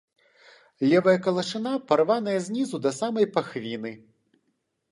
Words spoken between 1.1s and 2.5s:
калашына парваная